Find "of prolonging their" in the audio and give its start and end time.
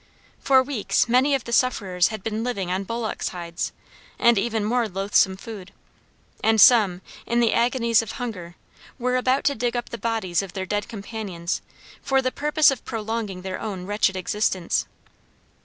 12.71-13.59